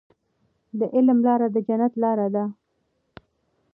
د 0.79 0.81
علم 0.95 1.17
لاره 1.27 1.47
د 1.51 1.57
جنت 1.67 1.93
لاره 2.03 2.27
ده. 2.35 2.45